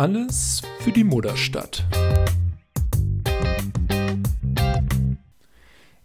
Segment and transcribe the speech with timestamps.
[0.00, 1.84] Alles für die Mutterstadt.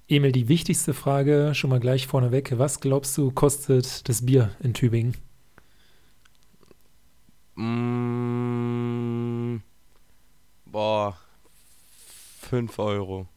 [0.10, 2.60] Emil, die wichtigste Frage schon mal gleich vorneweg.
[2.60, 5.16] Was glaubst du, kostet das Bier in Tübingen?
[7.55, 7.94] Mm,
[10.66, 11.16] boah,
[12.41, 13.27] 5 Euro.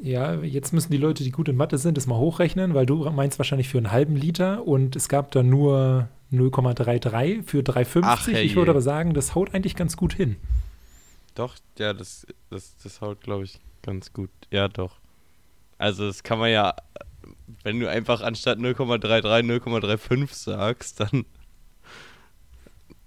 [0.00, 3.04] Ja, jetzt müssen die Leute, die gut in Mathe sind, das mal hochrechnen, weil du
[3.10, 8.40] meinst wahrscheinlich für einen halben Liter und es gab da nur 0,33 für 3,50.
[8.40, 10.36] Ich würde aber sagen, das haut eigentlich ganz gut hin.
[11.34, 14.30] Doch, ja, das, das, das haut, glaube ich, ganz gut.
[14.50, 14.96] Ja, doch.
[15.78, 16.74] Also, das kann man ja,
[17.62, 21.24] wenn du einfach anstatt 0,33 0,35 sagst, dann.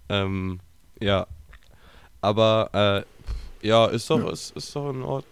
[0.10, 0.60] Ähm,
[1.00, 1.28] ja.
[2.22, 3.06] Aber,
[3.64, 4.32] äh, ja, ist doch, ja.
[4.32, 5.32] Ist, ist doch in Ordnung.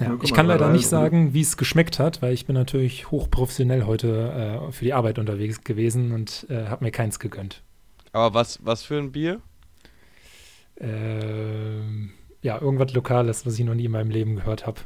[0.00, 3.84] Ja, ich kann leider nicht sagen, wie es geschmeckt hat, weil ich bin natürlich hochprofessionell
[3.84, 7.62] heute äh, für die Arbeit unterwegs gewesen und äh, habe mir keins gegönnt.
[8.12, 9.40] Aber was, was für ein Bier?
[10.78, 12.10] Ähm,
[12.42, 14.80] ja, irgendwas Lokales, was ich noch nie in meinem Leben gehört habe.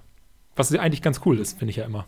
[0.57, 2.07] Was eigentlich ganz cool ist, finde ich ja immer.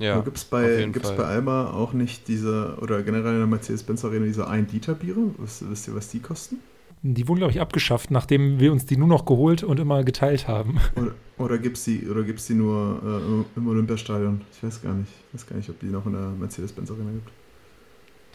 [0.00, 4.04] Ja, gibt es bei, gibt's bei Alma auch nicht diese, oder generell in der Mercedes-Benz
[4.04, 5.34] Arena diese 1-Liter-Biere?
[5.38, 6.58] Wisst ihr, was die kosten?
[7.06, 10.48] Die wurden, glaube ich, abgeschafft, nachdem wir uns die nur noch geholt und immer geteilt
[10.48, 10.80] haben.
[10.96, 14.40] Oder, oder gibt es die, die nur äh, im Olympiastadion?
[14.50, 15.12] Ich weiß gar nicht.
[15.28, 17.30] Ich weiß gar nicht, ob die noch in der Mercedes-Benz Arena gibt.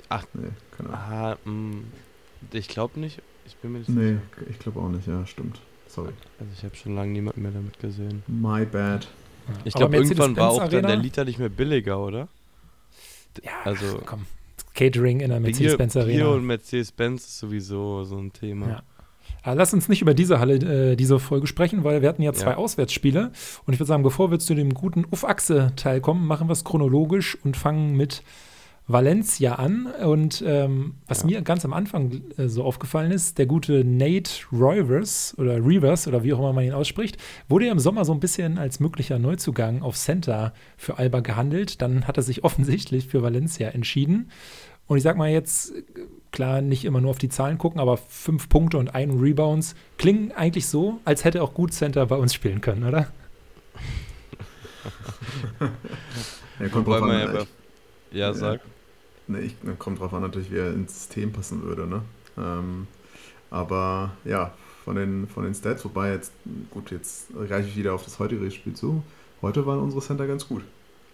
[0.09, 1.01] Ach, nee, keine Ahnung.
[1.01, 1.83] Ah, mh, mm,
[2.51, 3.23] ich glaube nicht.
[3.47, 4.49] Ich bin mir nicht Nee, sicher.
[4.51, 5.59] ich glaube auch nicht, ja, stimmt.
[5.87, 6.13] Sorry.
[6.39, 8.21] Also ich habe schon lange niemanden mehr damit gesehen.
[8.27, 9.07] My bad.
[9.63, 12.27] Ich glaube, irgendwann war auch dann der Liter nicht mehr billiger, oder?
[13.43, 14.27] Ja, also, komm.
[14.79, 16.23] Catering in der Mercedes-Benz Arena.
[16.23, 18.67] Bier und Mercedes-Benz ist sowieso so ein Thema.
[18.67, 18.83] Ja.
[19.43, 20.55] Aber lass uns nicht über diese Halle,
[20.91, 22.57] äh, diese Folge sprechen, weil wir hatten ja zwei ja.
[22.57, 23.31] Auswärtsspiele.
[23.65, 27.37] Und ich würde sagen, bevor wir zu dem guten Uff-Achse-Teil kommen, machen wir es chronologisch
[27.43, 28.23] und fangen mit
[28.89, 29.85] Valencia an.
[29.85, 31.27] Und ähm, was ja.
[31.27, 36.23] mir ganz am Anfang äh, so aufgefallen ist, der gute Nate Rivers oder Rivers oder
[36.23, 37.17] wie auch immer man ihn ausspricht,
[37.47, 41.81] wurde ja im Sommer so ein bisschen als möglicher Neuzugang auf Center für Alba gehandelt.
[41.81, 44.31] Dann hat er sich offensichtlich für Valencia entschieden.
[44.87, 45.71] Und ich sag mal jetzt,
[46.31, 50.31] klar, nicht immer nur auf die Zahlen gucken, aber fünf Punkte und ein Rebounds klingen
[50.31, 53.07] eigentlich so, als hätte auch gut Center bei uns spielen können, oder?
[56.59, 57.09] ja, kommt drauf an.
[57.09, 57.45] Ja, ja,
[58.11, 58.61] ja, sag.
[59.29, 62.01] Ne, ich, kommt drauf an natürlich, wie er ins System passen würde, ne?
[62.35, 62.87] Ähm,
[63.51, 64.51] aber ja,
[64.83, 66.31] von den, von den Stats, wobei jetzt,
[66.71, 69.03] gut, jetzt reiche ich wieder auf das heutige Spiel zu.
[69.43, 70.63] Heute waren unsere Center ganz gut.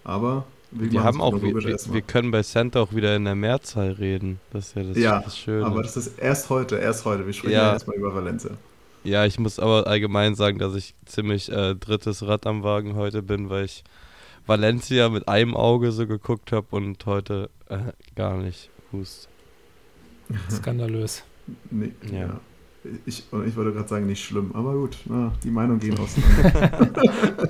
[0.06, 4.40] Aber wir haben auch, wir, wir, können bei Center auch wieder in der Mehrzahl reden.
[4.52, 5.66] Das ist ja das, ja, das Schöne.
[5.66, 7.26] aber das ist erst heute, erst heute.
[7.26, 8.52] Wir sprechen ja, ja erstmal über Valencia.
[9.04, 13.22] Ja, ich muss aber allgemein sagen, dass ich ziemlich äh, drittes Rad am Wagen heute
[13.22, 13.84] bin, weil ich
[14.48, 19.28] Valencia mit einem Auge so geguckt habe und heute äh, gar nicht Hust.
[20.52, 21.24] Skandalös.
[21.70, 22.20] Nee, ja.
[22.20, 22.40] ja.
[23.06, 26.86] Ich, ich wollte gerade sagen, nicht schlimm, aber gut, na, die Meinung gehen auseinander.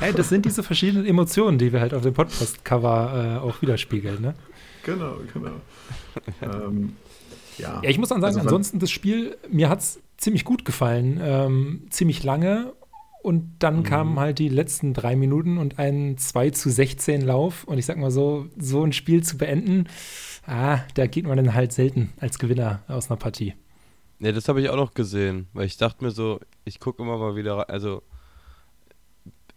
[0.00, 4.20] hey, das sind diese verschiedenen Emotionen, die wir halt auf dem Podcast-Cover äh, auch widerspiegeln,
[4.20, 4.34] ne?
[4.84, 5.52] Genau, genau.
[6.42, 6.96] ähm,
[7.56, 7.80] ja.
[7.82, 11.18] ja, ich muss dann sagen, also, ansonsten das Spiel, mir hat es ziemlich gut gefallen.
[11.22, 12.74] Ähm, ziemlich lange
[13.22, 13.82] und dann mhm.
[13.84, 17.62] kamen halt die letzten drei Minuten und ein 2 zu 16 Lauf.
[17.64, 19.86] Und ich sag mal so, so ein Spiel zu beenden,
[20.44, 23.54] ah, da geht man dann halt selten als Gewinner aus einer Partie.
[24.18, 27.16] Ja, das habe ich auch noch gesehen, weil ich dachte mir so, ich gucke immer
[27.16, 28.02] mal wieder, also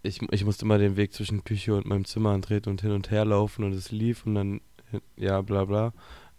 [0.03, 3.09] ich, ich musste mal den Weg zwischen Küche und meinem Zimmer antreten und hin und
[3.09, 4.61] her laufen und es lief und dann,
[5.17, 5.93] ja, bla bla.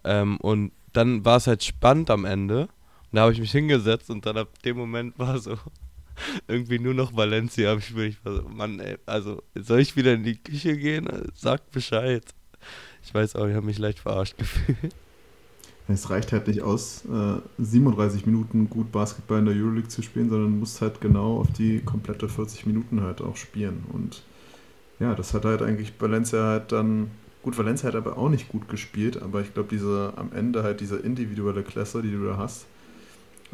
[0.05, 2.63] Ähm, und dann war es halt spannend am Ende.
[3.11, 5.57] Und da habe ich mich hingesetzt und dann ab dem Moment war so,
[6.49, 8.07] irgendwie nur noch Valencia Spiel.
[8.07, 11.09] Ich so, Mann, ey, also soll ich wieder in die Küche gehen?
[11.35, 12.25] Sag Bescheid.
[13.05, 14.95] Ich weiß auch, ich habe mich leicht verarscht gefühlt.
[15.89, 20.29] Es reicht halt nicht aus, äh, 37 Minuten gut Basketball in der Euroleague zu spielen,
[20.29, 23.85] sondern du musst halt genau auf die komplette 40 Minuten halt auch spielen.
[23.93, 24.23] Und
[24.99, 27.11] ja, das hat halt eigentlich Valencia halt dann.
[27.43, 30.81] Gut, Valencia hat aber auch nicht gut gespielt, aber ich glaube, diese am Ende halt
[30.81, 32.67] diese individuelle Klasse, die du da hast,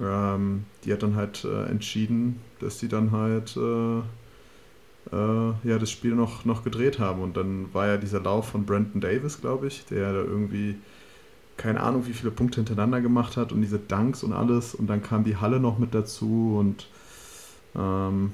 [0.01, 3.99] ähm, die hat dann halt äh, entschieden, dass die dann halt äh,
[5.13, 7.23] äh, ja, das Spiel noch, noch gedreht haben.
[7.23, 10.77] Und dann war ja dieser Lauf von Brandon Davis, glaube ich, der da irgendwie
[11.57, 14.75] keine Ahnung, wie viele Punkte hintereinander gemacht hat und diese Dunks und alles.
[14.75, 16.89] Und dann kam die Halle noch mit dazu und
[17.77, 18.33] ähm,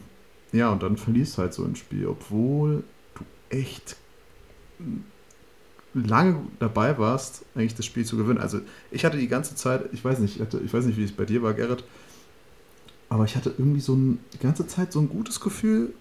[0.52, 2.82] ja, und dann verließ halt so ein Spiel, obwohl
[3.14, 3.24] du
[3.54, 3.96] echt
[5.94, 8.38] lange dabei warst, eigentlich das Spiel zu gewinnen.
[8.38, 11.04] Also ich hatte die ganze Zeit, ich weiß nicht, ich, hatte, ich weiß nicht, wie
[11.04, 11.84] es bei dir war, Gerrit,
[13.08, 15.92] aber ich hatte irgendwie so ein, die ganze Zeit so ein gutes Gefühl,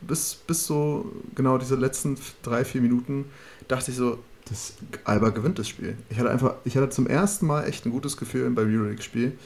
[0.00, 3.26] bis, bis so genau diese letzten drei, vier Minuten
[3.68, 4.18] dachte ich so,
[4.50, 4.74] Das
[5.04, 5.96] Alba gewinnt das Spiel.
[6.10, 9.38] Ich hatte einfach, ich hatte zum ersten Mal echt ein gutes Gefühl beim Euroleague-Spiel.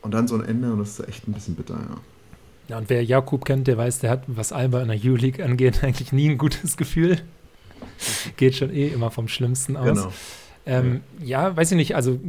[0.00, 2.00] Und dann so ein Ende und das ist echt ein bisschen bitter, ja.
[2.68, 5.80] Ja, und wer Jakub kennt, der weiß, der hat, was Alba in der Euroleague angeht,
[5.84, 7.18] eigentlich nie ein gutes Gefühl.
[8.36, 9.86] Geht schon eh immer vom Schlimmsten aus.
[9.86, 10.12] Genau.
[10.64, 11.48] Ähm, ja.
[11.48, 11.56] ja.
[11.56, 12.20] weiß ich nicht, also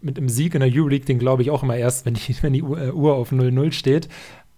[0.00, 2.52] mit dem Sieg in der Euroleague, den glaube ich auch immer erst, wenn die, wenn
[2.52, 4.08] die äh, Uhr auf 0-0 steht.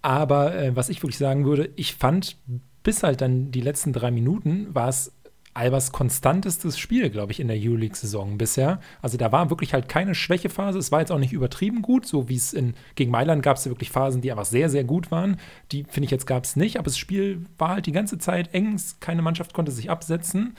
[0.01, 2.37] Aber äh, was ich wirklich sagen würde, ich fand
[2.83, 5.13] bis halt dann die letzten drei Minuten war es
[5.53, 8.79] Albers konstantestes Spiel, glaube ich, in der Euroleague-Saison bisher.
[9.01, 10.79] Also da war wirklich halt keine Schwächephase.
[10.79, 13.65] Es war jetzt auch nicht übertrieben gut, so wie es in gegen Mailand gab es
[13.65, 15.37] wirklich Phasen, die einfach sehr, sehr gut waren.
[15.71, 18.53] Die finde ich jetzt gab es nicht, aber das Spiel war halt die ganze Zeit
[18.53, 18.79] eng.
[18.99, 20.55] Keine Mannschaft konnte sich absetzen.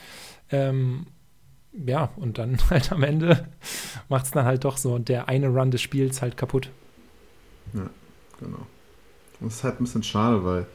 [0.50, 1.06] Ähm,
[1.72, 3.48] ja, und dann halt am Ende
[4.08, 6.70] macht es dann halt doch so der eine Run des Spiels halt kaputt.
[7.72, 7.90] Ja,
[8.38, 8.66] genau.
[9.40, 10.66] Das ist halt ein bisschen schade, weil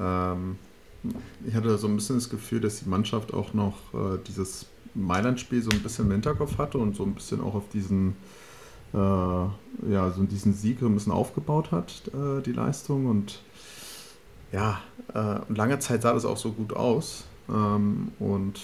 [0.00, 0.58] ähm,
[1.46, 5.62] ich hatte so ein bisschen das Gefühl, dass die Mannschaft auch noch äh, dieses Mailand-Spiel
[5.62, 8.16] so ein bisschen im Hinterkopf hatte und so ein bisschen auch auf diesen,
[8.92, 13.06] äh, ja, so diesen Sieg ein bisschen aufgebaut hat, äh, die Leistung.
[13.06, 13.40] Und
[14.52, 14.80] ja,
[15.14, 17.24] äh, lange Zeit sah das auch so gut aus.
[17.48, 18.60] Ähm, und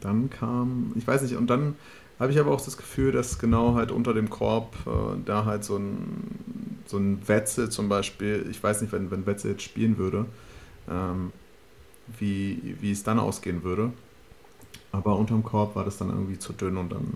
[0.00, 1.76] dann kam, ich weiß nicht, und dann
[2.18, 5.64] habe ich aber auch das Gefühl, dass genau halt unter dem Korb äh, da halt
[5.64, 9.98] so ein, so ein Wetzel zum Beispiel, ich weiß nicht, wenn, wenn Wetzel jetzt spielen
[9.98, 10.24] würde,
[10.88, 11.32] ähm,
[12.18, 13.92] wie, wie es dann ausgehen würde.
[14.92, 17.14] Aber unterm Korb war das dann irgendwie zu dünn und dann,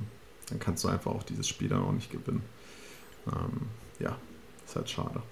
[0.49, 2.43] dann kannst du einfach auch dieses Spiel dann auch nicht gewinnen.
[3.27, 3.69] Ähm,
[3.99, 4.17] ja,
[4.67, 5.23] ist halt schade.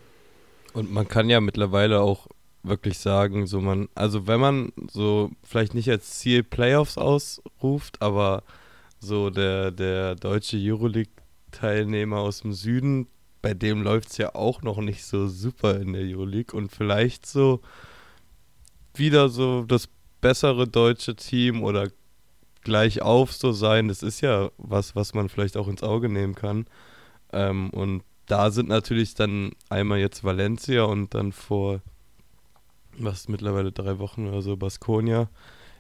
[0.73, 2.29] Und man kann ja mittlerweile auch
[2.63, 8.43] wirklich sagen, so man, also wenn man so vielleicht nicht als Ziel Playoffs ausruft, aber
[9.01, 13.07] so der, der deutsche Euroleague-Teilnehmer aus dem Süden,
[13.43, 17.27] bei dem läuft es ja auch noch nicht so super in der Euroleague und vielleicht
[17.27, 17.61] so
[18.95, 19.89] wieder so das
[20.21, 21.89] bessere deutsche Team oder
[22.63, 26.35] gleich auf so sein, das ist ja was, was man vielleicht auch ins Auge nehmen
[26.35, 26.67] kann.
[27.33, 31.81] Ähm, und da sind natürlich dann einmal jetzt Valencia und dann vor,
[32.99, 35.31] was mittlerweile drei Wochen oder so, Baskonia,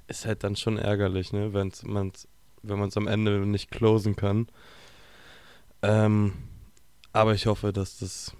[0.06, 2.26] ist halt dann schon ärgerlich, ne, wenn's, man's,
[2.62, 4.48] wenn man es am Ende nicht closen kann.
[5.82, 6.32] Ähm,
[7.12, 8.32] aber ich hoffe, dass das,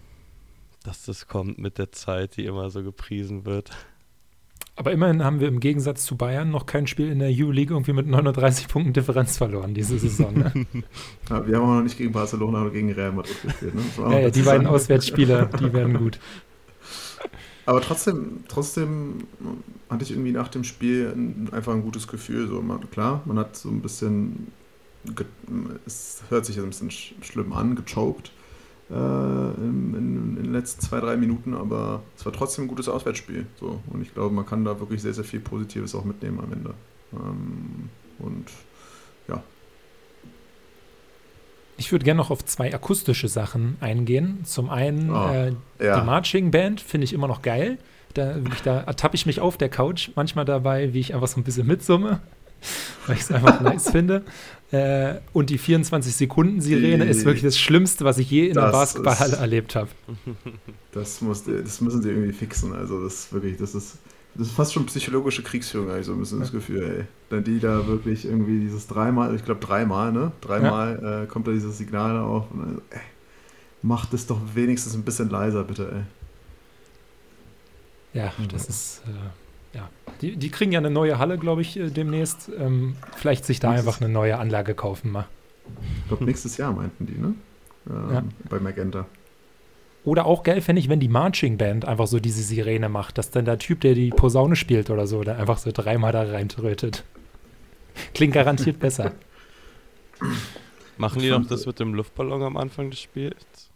[0.85, 3.71] dass das kommt mit der Zeit, die immer so gepriesen wird.
[4.79, 7.93] Aber immerhin haben wir im Gegensatz zu Bayern noch kein Spiel in der EU-League irgendwie
[7.93, 10.33] mit 39 Punkten Differenz verloren diese Saison.
[10.33, 10.53] Ne?
[11.31, 13.75] ja, wir haben auch noch nicht gegen Barcelona oder gegen Real Madrid gespielt.
[13.75, 13.83] Ne?
[13.99, 16.21] Ja, ja, die beiden Auswärtsspiele, die werden gut.
[17.67, 19.25] Aber trotzdem, trotzdem
[19.91, 21.13] hatte ich irgendwie nach dem Spiel
[21.51, 22.47] einfach ein gutes Gefühl.
[22.47, 24.53] So, man, klar, man hat so ein bisschen,
[25.87, 28.31] es hört sich ein bisschen schlimm an, gechoked
[28.90, 32.88] äh, in, in, in, den letzten zwei, drei Minuten, aber es war trotzdem ein gutes
[32.88, 33.46] Auswärtsspiel.
[33.61, 33.81] So.
[33.90, 36.75] Und ich glaube, man kann da wirklich sehr, sehr viel Positives auch mitnehmen am Ende.
[37.12, 38.46] Ähm, und
[39.29, 39.43] ja.
[41.76, 44.44] Ich würde gerne noch auf zwei akustische Sachen eingehen.
[44.44, 45.52] Zum einen oh, äh,
[45.85, 46.00] ja.
[46.00, 47.79] die Marching Band finde ich immer noch geil.
[48.14, 51.44] Da, da ertappe ich mich auf der Couch manchmal dabei, wie ich einfach so ein
[51.44, 52.20] bisschen mitsumme,
[53.07, 54.25] weil ich es einfach nice finde.
[54.71, 59.75] Äh, und die 24-Sekunden-Sirene ist wirklich das Schlimmste, was ich je in der Basketballhalle erlebt
[59.75, 59.89] habe.
[60.91, 62.73] Das, das müssen sie irgendwie fixen.
[62.73, 63.99] Also das ist wirklich, das ist,
[64.35, 67.05] das ist fast schon psychologische Kriegsführung, habe ich so ein bisschen das Gefühl, ey.
[67.31, 70.33] Denn die da wirklich irgendwie dieses dreimal, ich glaube dreimal, ne?
[70.41, 71.23] Dreimal ja.
[71.23, 72.50] äh, kommt da dieses Signal auf.
[72.50, 73.00] Und also, ey,
[73.83, 76.05] macht es doch wenigstens ein bisschen leiser, bitte,
[78.15, 78.21] ey.
[78.21, 79.03] Ja, das ist.
[79.07, 79.33] Äh ja,
[80.21, 82.51] die, die kriegen ja eine neue Halle, glaube ich, äh, demnächst.
[82.59, 85.27] Ähm, vielleicht sich da einfach eine neue Anlage kaufen mal.
[86.03, 87.35] Ich glaube, nächstes Jahr meinten die, ne?
[87.89, 88.25] Ähm, ja.
[88.49, 89.07] Bei Magenta.
[90.05, 93.31] Oder auch geil fände ich, wenn die Marching Band einfach so diese Sirene macht, dass
[93.31, 97.05] dann der Typ, der die Posaune spielt oder so, der einfach so dreimal da reintrötet.
[98.15, 99.13] Klingt garantiert besser.
[100.97, 103.71] Machen die noch das mit dem Luftballon am Anfang des Spiels?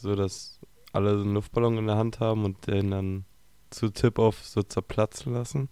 [0.00, 0.60] So, dass
[0.92, 3.24] alle einen Luftballon in der Hand haben und den dann
[3.70, 5.68] zu Tip-Off so zerplatzen lassen?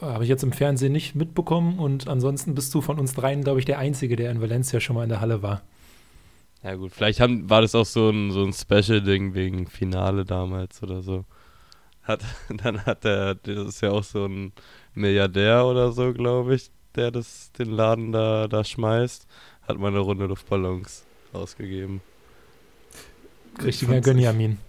[0.00, 3.58] Habe ich jetzt im Fernsehen nicht mitbekommen und ansonsten bist du von uns dreien, glaube
[3.58, 5.62] ich, der Einzige, der in Valencia schon mal in der Halle war.
[6.62, 10.82] Ja gut, vielleicht haben, war das auch so ein, so ein Special-Ding wegen Finale damals
[10.82, 11.24] oder so.
[12.02, 14.52] Hat, dann hat der, das ist ja auch so ein
[14.94, 19.26] Milliardär oder so, glaube ich, der das, den Laden da, da schmeißt,
[19.62, 22.02] hat mal eine Runde Luftballons ausgegeben.
[23.62, 24.58] Richtiger Gönjamin.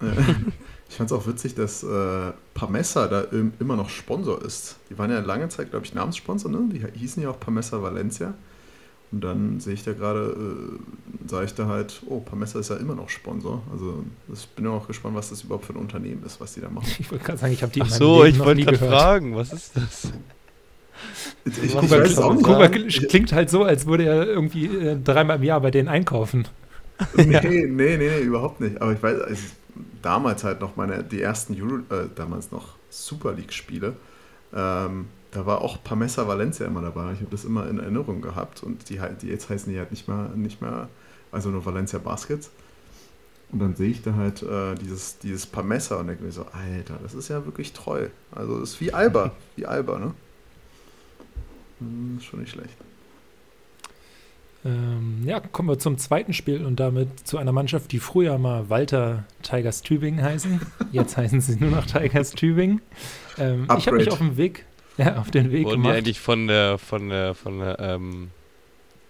[0.90, 4.76] Ich fand es auch witzig, dass äh, Pamessa da im, immer noch Sponsor ist.
[4.90, 6.68] Die waren ja lange Zeit, glaube ich, Namenssponsor, ne?
[6.68, 8.34] Die hießen ja auch Pamessa Valencia.
[9.12, 12.76] Und dann sehe ich da gerade, äh, sage ich da halt, oh, Pamessa ist ja
[12.76, 13.62] immer noch Sponsor.
[13.70, 16.60] Also ich bin ja auch gespannt, was das überhaupt für ein Unternehmen ist, was die
[16.60, 16.88] da machen.
[16.98, 19.76] Ich wollte gerade sagen, ich habe die Ach so, ich wollte gerade fragen, was ist
[19.76, 20.12] das?
[21.44, 25.60] Ich, Kuba, ich Kuba klingt halt so, als würde er irgendwie äh, dreimal im Jahr
[25.60, 26.48] bei denen einkaufen.
[27.16, 27.42] Nee, ja.
[27.42, 28.82] nee, nee, nee, überhaupt nicht.
[28.82, 29.42] Aber ich weiß, also
[30.02, 33.94] damals halt noch meine, die ersten Euro, äh, damals noch Super League-Spiele,
[34.54, 37.12] ähm, da war auch Pamessa Valencia immer dabei.
[37.12, 40.08] Ich habe das immer in Erinnerung gehabt und die, die jetzt heißen die halt nicht
[40.08, 40.88] mehr, nicht mehr,
[41.30, 42.50] also nur Valencia Baskets.
[43.52, 46.98] Und dann sehe ich da halt äh, dieses, dieses Pamessa und denke mir so, Alter,
[47.02, 48.08] das ist ja wirklich treu.
[48.32, 50.14] Also das ist wie Alba, wie Alba, ne?
[51.80, 52.76] Hm, schon nicht schlecht.
[54.62, 58.68] Ähm, ja, kommen wir zum zweiten Spiel und damit zu einer Mannschaft, die früher mal
[58.68, 60.60] Walter Tigers Tübingen heißen.
[60.92, 62.82] Jetzt heißen sie nur noch Tigers Tübingen.
[63.38, 64.66] Ähm, ich habe mich auf dem Weg,
[64.98, 65.94] ja, auf den Weg Wurden gemacht.
[65.94, 68.30] die eigentlich von der, von der, von der, ähm,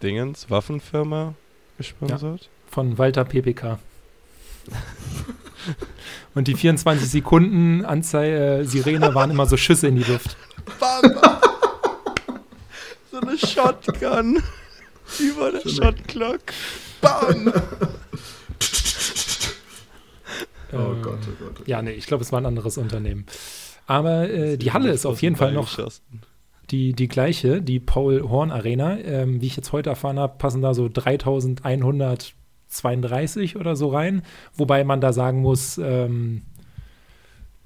[0.02, 1.34] Dingens, Waffenfirma
[1.76, 2.42] gesponsert?
[2.42, 3.78] Ja, von Walter PPK.
[6.34, 10.36] Und die 24 Sekunden Anzeige äh, Sirene waren immer so Schüsse in die Luft.
[10.78, 11.02] Bam.
[13.10, 14.42] so eine Shotgun
[15.18, 16.40] über der Shotclock.
[17.00, 17.52] Bam!
[20.72, 21.66] oh ähm, Gott, oh Gott.
[21.66, 23.26] Ja, nee, ich glaube, es war ein anderes Unternehmen.
[23.86, 25.68] Aber äh, die Halle ist auf jeden Fall noch
[26.70, 28.98] die, die gleiche, die Paul Horn Arena.
[28.98, 32.34] Ähm, wie ich jetzt heute erfahren habe, passen da so 3100
[32.70, 34.22] 32 oder so rein,
[34.54, 36.42] wobei man da sagen muss, ähm,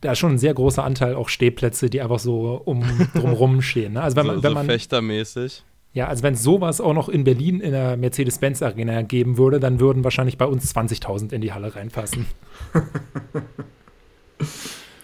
[0.01, 2.83] da ist schon ein sehr großer Anteil auch Stehplätze, die einfach so um
[3.15, 3.95] drumherum stehen.
[3.95, 4.03] Ne?
[4.03, 5.63] Also wenn man, so, wenn man, fechtermäßig.
[5.95, 9.61] Ja, also wenn es sowas auch noch in Berlin in der Mercedes-Benz Arena geben würde,
[9.61, 12.27] dann würden wahrscheinlich bei uns 20.000 in die Halle reinpassen.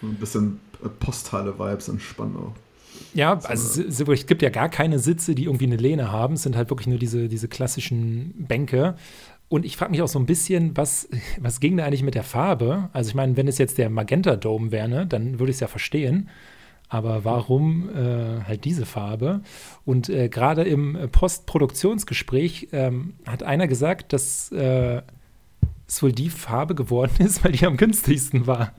[0.03, 0.59] ein bisschen
[0.99, 2.53] Posthalle-Vibes in Spandau.
[3.13, 6.33] Ja, also es, es, gibt ja gar keine Sitze, die irgendwie eine Lehne haben.
[6.33, 8.95] Es sind halt wirklich nur diese, diese klassischen Bänke.
[9.47, 11.07] Und ich frage mich auch so ein bisschen, was,
[11.39, 12.89] was ging da eigentlich mit der Farbe?
[12.91, 15.61] Also ich meine, wenn es jetzt der Magenta Dome wäre, ne, dann würde ich es
[15.61, 16.29] ja verstehen.
[16.91, 19.39] Aber warum äh, halt diese Farbe?
[19.85, 25.01] Und äh, gerade im Postproduktionsgespräch ähm, hat einer gesagt, dass äh,
[25.87, 28.73] es wohl die Farbe geworden ist, weil die am günstigsten war.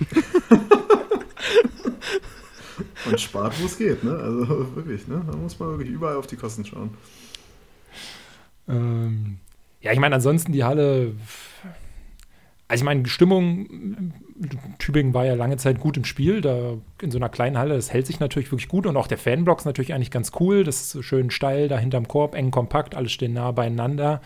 [3.08, 4.10] Und spart, wo es geht, ne?
[4.10, 5.22] Also wirklich, ne?
[5.24, 6.90] Da muss man wirklich überall auf die Kosten schauen.
[8.68, 9.38] Ähm,
[9.80, 11.14] ja, ich meine, ansonsten die Halle.
[12.72, 14.14] Also ich meine, Stimmung,
[14.78, 17.92] Tübingen war ja lange Zeit gut im Spiel, da in so einer kleinen Halle, das
[17.92, 20.94] hält sich natürlich wirklich gut und auch der Fanblock ist natürlich eigentlich ganz cool, das
[20.94, 24.22] ist schön steil da hinterm Korb, eng kompakt, alles stehen nah beieinander.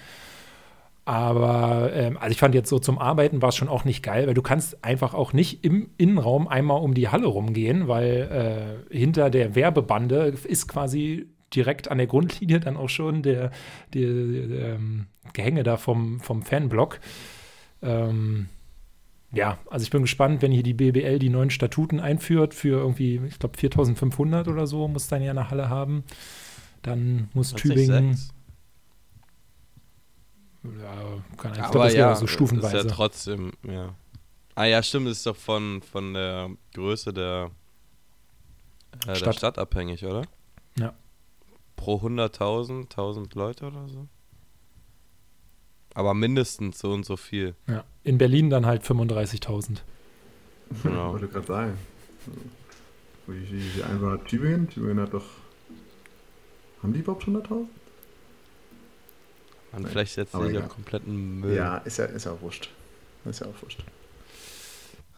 [1.04, 4.28] Aber ähm, also ich fand jetzt so zum Arbeiten war es schon auch nicht geil,
[4.28, 8.96] weil du kannst einfach auch nicht im Innenraum einmal um die Halle rumgehen, weil äh,
[8.96, 13.50] hinter der Werbebande ist quasi direkt an der Grundlinie dann auch schon der,
[13.92, 17.00] der, der ähm, Gehänge da vom, vom Fanblock.
[17.82, 18.48] Ähm,
[19.32, 23.20] ja, also ich bin gespannt, wenn hier die BBL die neuen Statuten einführt für irgendwie,
[23.26, 26.04] ich glaube 4500 oder so muss dann ja eine Halle haben.
[26.82, 28.18] Dann muss Tübingen.
[30.62, 32.78] Ja, kann ich glaube, das ja, so stufenweise.
[32.78, 33.94] Ist ja trotzdem, ja.
[34.54, 37.50] Ah ja, stimmt, das ist doch von, von der Größe der,
[39.06, 39.26] äh, Stadt.
[39.26, 40.22] der Stadt abhängig, oder?
[40.78, 40.94] Ja
[41.76, 44.08] pro 100.000, 1000 Leute oder so.
[45.96, 47.54] Aber mindestens so und so viel.
[47.66, 49.78] Ja, in Berlin dann halt 35.000.
[50.82, 51.06] Genau.
[51.06, 51.78] Ich wollte gerade sagen.
[53.26, 54.68] Wie, wie, wie einfach hat Tübingen?
[54.68, 55.24] Tübingen hat doch.
[56.82, 57.64] Haben die überhaupt 100.000?
[59.72, 61.56] Man, vielleicht setzt sich ja kompletten Müll.
[61.56, 62.68] Ja, ist ja, ist ja auch wurscht.
[63.24, 63.82] Ist ja auch wurscht.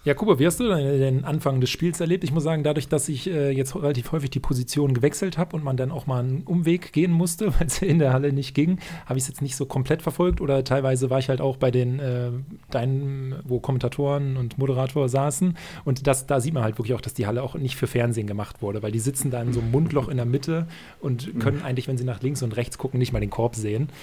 [0.04, 2.22] Ja, Kuba, wie hast du den Anfang des Spiels erlebt?
[2.22, 5.64] Ich muss sagen, dadurch, dass ich äh, jetzt relativ häufig die Position gewechselt habe und
[5.64, 8.78] man dann auch mal einen Umweg gehen musste, weil es in der Halle nicht ging,
[9.06, 11.72] habe ich es jetzt nicht so komplett verfolgt oder teilweise war ich halt auch bei
[11.72, 12.30] den äh,
[12.70, 17.14] deinen, wo Kommentatoren und Moderator saßen und das, da sieht man halt wirklich auch, dass
[17.14, 19.72] die Halle auch nicht für Fernsehen gemacht wurde, weil die sitzen da in so einem
[19.72, 20.68] Mundloch in der Mitte
[21.00, 21.38] und mhm.
[21.40, 23.88] können eigentlich, wenn sie nach links und rechts gucken, nicht mal den Korb sehen.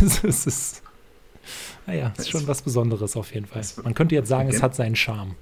[0.00, 0.82] Also es ist
[1.86, 3.62] naja, ist schon was Besonderes auf jeden Fall.
[3.82, 5.34] Man könnte jetzt sagen, es hat seinen Charme.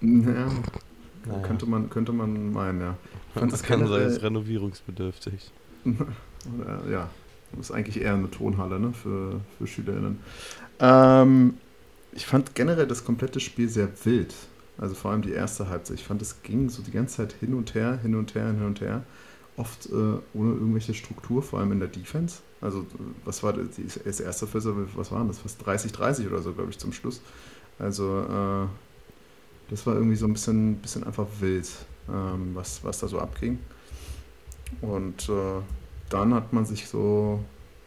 [0.00, 1.42] Ja, naja.
[1.42, 2.96] könnte, man, könnte man meinen, ja.
[3.34, 5.50] Das kann sein, ist renovierungsbedürftig.
[5.84, 7.10] Oder, ja,
[7.52, 10.18] das ist eigentlich eher eine Tonhalle ne, für, für SchülerInnen.
[10.80, 11.54] Ähm,
[12.12, 14.34] ich fand generell das komplette Spiel sehr wild.
[14.78, 15.98] Also vor allem die erste Halbzeit.
[15.98, 18.64] Ich fand, es ging so die ganze Zeit hin und her, hin und her, hin
[18.64, 19.02] und her.
[19.56, 22.38] Oft äh, ohne irgendwelche Struktur, vor allem in der Defense.
[22.60, 22.86] Also,
[23.24, 23.68] was war das,
[24.04, 25.38] das erste Viertel, was waren das?
[25.38, 27.20] Fast 30, 30 oder so, glaube ich, zum Schluss.
[27.78, 28.66] Also, äh,
[29.70, 31.68] das war irgendwie so ein bisschen, bisschen einfach wild,
[32.08, 33.58] ähm, was, was da so abging.
[34.80, 35.62] Und äh,
[36.08, 37.40] dann hat man sich so,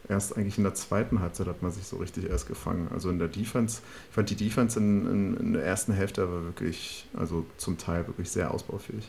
[0.08, 2.88] erst eigentlich in der zweiten Halbzeit hat man sich so richtig erst gefangen.
[2.92, 6.44] Also in der Defense, ich fand die Defense in, in, in der ersten Hälfte aber
[6.44, 9.08] wirklich, also zum Teil wirklich sehr ausbaufähig.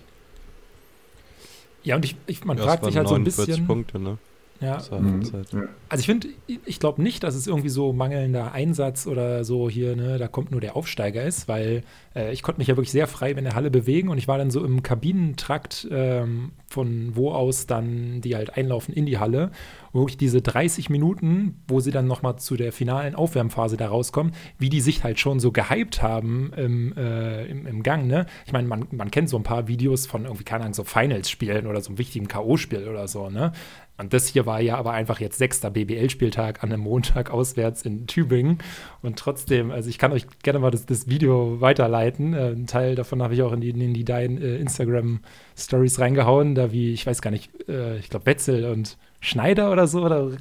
[1.84, 3.67] Ja, und ich, ich man ja, fragt sich halt so ein bisschen.
[3.67, 4.17] Punkte, ne?
[4.62, 4.81] Ja.
[4.91, 5.29] Mhm.
[5.89, 9.95] Also ich finde, ich glaube nicht, dass es irgendwie so mangelnder Einsatz oder so hier,
[9.95, 11.83] ne, da kommt nur der Aufsteiger ist, weil
[12.15, 14.38] äh, ich konnte mich ja wirklich sehr frei in der Halle bewegen und ich war
[14.38, 19.51] dann so im Kabinentrakt, ähm, von wo aus dann die halt einlaufen in die Halle.
[19.91, 24.33] Und wirklich diese 30 Minuten, wo sie dann nochmal zu der finalen Aufwärmphase da rauskommen,
[24.57, 28.25] wie die sich halt schon so gehypt haben im, äh, im, im, Gang, ne?
[28.48, 31.67] Ich meine, man, man kennt so ein paar Videos von irgendwie, keine Ahnung, so Finals-Spielen
[31.67, 33.51] oder so einem wichtigen K.O.-Spiel oder so, ne?
[34.03, 38.05] Und das hier war ja aber einfach jetzt sechster BBL-Spieltag an einem Montag auswärts in
[38.05, 38.57] Tübingen.
[39.01, 42.33] Und trotzdem, also ich kann euch gerne mal das, das Video weiterleiten.
[42.33, 46.53] Äh, ein Teil davon habe ich auch in die, in die deinen äh, Instagram-Stories reingehauen,
[46.53, 50.31] da wie, ich weiß gar nicht, äh, ich glaube Wetzel und Schneider oder so, oder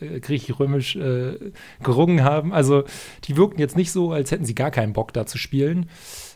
[0.00, 2.52] äh, griechisch-römisch äh, gerungen haben.
[2.52, 2.82] Also
[3.24, 5.88] die wirkten jetzt nicht so, als hätten sie gar keinen Bock da zu spielen.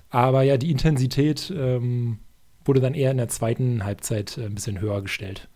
[0.09, 2.21] Aber ja, die Intensität ähm,
[2.65, 5.49] wurde dann eher in der zweiten Halbzeit äh, ein bisschen höher gestellt.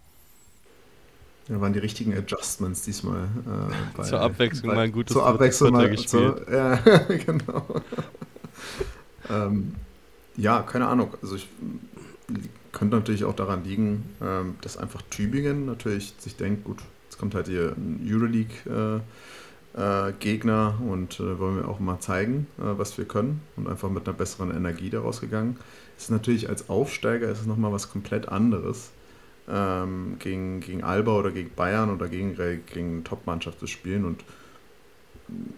[1.49, 3.25] Da waren die richtigen Adjustments diesmal.
[3.25, 6.09] Äh, bei, zur Abwechslung bei, mal ein gutes zur Abwechslung mal, gespielt.
[6.47, 6.77] Zur, ja,
[7.27, 7.83] genau.
[9.31, 9.75] ähm,
[10.37, 11.15] ja, keine Ahnung.
[11.23, 11.49] Also ich
[12.73, 17.35] könnte natürlich auch daran liegen, ähm, dass einfach Tübingen natürlich sich denkt, gut, jetzt kommt
[17.35, 19.03] halt hier ein Euroleague
[19.75, 23.69] äh, äh, Gegner und äh, wollen wir auch mal zeigen, äh, was wir können und
[23.69, 25.57] einfach mit einer besseren Energie daraus gegangen.
[25.97, 28.91] Ist natürlich als Aufsteiger ist es nochmal was komplett anderes
[29.51, 32.37] ähm, gegen, gegen Alba oder gegen Bayern oder gegen,
[32.73, 34.05] gegen Top-Mannschaft zu spielen.
[34.05, 34.25] Und,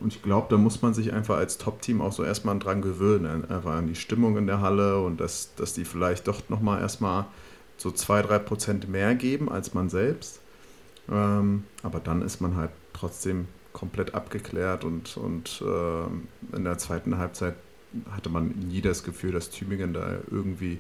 [0.01, 3.51] und ich glaube, da muss man sich einfach als Top-Team auch so erstmal dran gewöhnen,
[3.51, 7.27] einfach an die Stimmung in der Halle und dass, dass die vielleicht doch nochmal erstmal
[7.77, 10.41] so 2-3 Prozent mehr geben als man selbst.
[11.11, 17.19] Ähm, aber dann ist man halt trotzdem komplett abgeklärt und, und äh, in der zweiten
[17.19, 17.55] Halbzeit
[18.11, 20.79] hatte man nie das Gefühl, dass Tübingen da irgendwie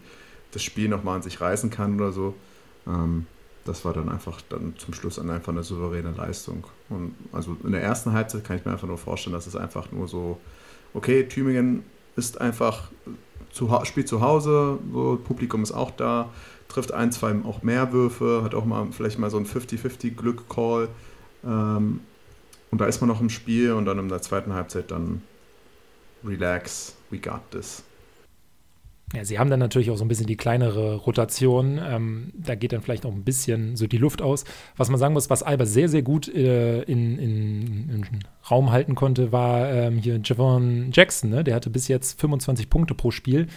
[0.52, 2.35] das Spiel nochmal an sich reißen kann oder so.
[2.87, 3.26] Ähm,
[3.64, 6.64] das war dann einfach dann zum Schluss einfach eine souveräne Leistung.
[6.88, 9.93] Und also in der ersten Halbzeit kann ich mir einfach nur vorstellen, dass es einfach
[9.93, 10.40] nur so,
[10.95, 11.84] okay, Tübingen
[12.16, 12.90] ist einfach
[13.52, 16.30] zu, spielt zu Hause, so Publikum ist auch da,
[16.69, 20.88] trifft ein, zwei auch mehr Würfe, hat auch mal vielleicht mal so ein 50-50 Glück-Call.
[21.45, 22.00] Ähm,
[22.71, 25.23] und da ist man noch im Spiel und dann in der zweiten Halbzeit dann
[26.25, 27.82] relax, we got this.
[29.12, 31.80] Ja, sie haben dann natürlich auch so ein bisschen die kleinere Rotation.
[31.82, 34.44] Ähm, da geht dann vielleicht auch ein bisschen so die Luft aus.
[34.76, 38.06] Was man sagen muss, was Alba sehr, sehr gut äh, in, in, in,
[38.49, 41.30] Raum halten konnte, war ähm, hier Javon Jackson.
[41.30, 41.42] Ne?
[41.42, 43.49] Der hatte bis jetzt 25 Punkte pro Spiel.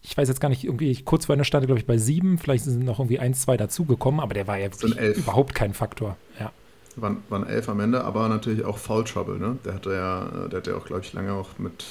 [0.00, 2.38] Ich weiß jetzt gar nicht, irgendwie kurz vor einer stand glaube ich, bei sieben.
[2.38, 4.68] Vielleicht sind noch irgendwie eins, zwei dazugekommen, aber der war ja
[5.14, 6.16] überhaupt kein Faktor.
[6.40, 6.50] Ja.
[6.96, 9.38] Waren, waren elf am Ende, aber natürlich auch Foul Trouble.
[9.38, 9.58] Ne?
[9.64, 11.84] Der hatte ja, der hat ja auch, glaube ich, lange auch mit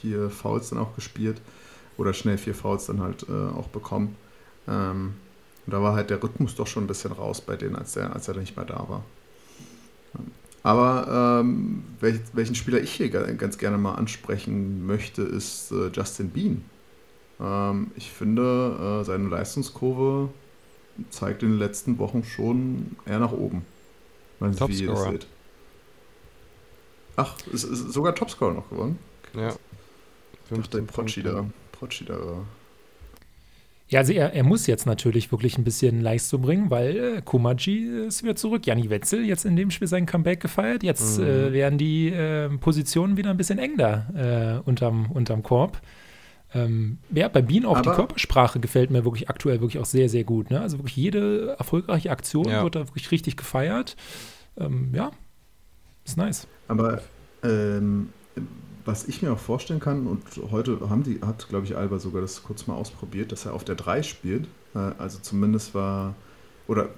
[0.00, 1.40] vier Fouls dann auch gespielt
[1.96, 4.16] oder schnell vier Fouls dann halt äh, auch bekommen.
[4.68, 5.14] Ähm,
[5.66, 8.12] und da war halt der Rhythmus doch schon ein bisschen raus bei denen, als, der,
[8.12, 9.04] als er nicht mehr da war.
[10.62, 16.30] Aber ähm, welch, welchen Spieler ich hier ganz gerne mal ansprechen möchte, ist äh, Justin
[16.30, 16.64] Bean.
[17.38, 20.30] Ähm, ich finde, äh, seine Leistungskurve
[21.10, 23.66] zeigt in den letzten Wochen schon eher nach oben.
[24.40, 25.26] Weiß nicht, wie ihr das seht.
[27.16, 28.98] Ach, ist, ist sogar Topscorer noch geworden?
[29.34, 29.54] Ja.
[30.48, 31.26] 15 Prozent.
[31.26, 31.46] da.
[31.78, 32.44] Potschi da.
[33.88, 38.06] Ja, also er, er, muss jetzt natürlich wirklich ein bisschen Leistung bringen, weil äh, Komaji
[38.06, 38.66] ist wieder zurück.
[38.66, 40.82] Janni Wetzel jetzt in dem Spiel sein Comeback gefeiert.
[40.82, 41.26] Jetzt mhm.
[41.26, 45.80] äh, werden die äh, Positionen wieder ein bisschen eng da äh, unterm, unterm Korb.
[46.54, 50.08] Ähm, ja, bei Bean auch Aber die Körpersprache gefällt mir wirklich aktuell wirklich auch sehr,
[50.08, 50.50] sehr gut.
[50.50, 50.60] Ne?
[50.60, 52.62] Also wirklich jede erfolgreiche Aktion ja.
[52.62, 53.96] wird da wirklich richtig gefeiert.
[54.56, 55.10] Ähm, ja,
[56.04, 56.46] ist nice.
[56.68, 57.02] Aber
[57.42, 58.10] ähm,
[58.84, 62.20] was ich mir auch vorstellen kann, und heute haben die, hat, glaube ich, Alba sogar
[62.20, 64.46] das kurz mal ausprobiert, dass er auf der 3 spielt.
[64.74, 66.14] Äh, also zumindest war,
[66.66, 66.88] oder